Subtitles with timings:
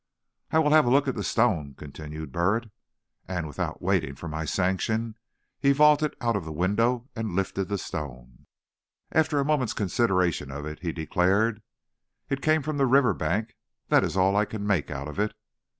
[0.49, 2.71] "I will have a look at that stone," continued Burritt;
[3.27, 5.13] and without waiting for my sanction,
[5.59, 8.47] he vaulted out of the window and lifted the stone.
[9.11, 11.61] After a moment's consideration of it he declared:
[12.29, 13.53] "It came from the river bank;
[13.89, 15.35] that is all I can make out of it."